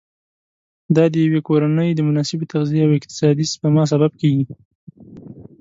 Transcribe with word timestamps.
دا 0.95 1.03
د 1.13 1.15
یوې 1.25 1.39
کورنۍ 1.47 1.89
د 1.95 1.99
مناسبې 2.09 2.45
تغذیې 2.51 2.81
او 2.85 2.91
اقتصادي 2.97 3.45
سپما 3.53 3.83
سبب 3.91 4.11
کېږي. 4.21 4.45